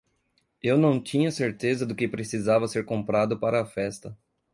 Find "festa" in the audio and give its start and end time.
3.67-4.17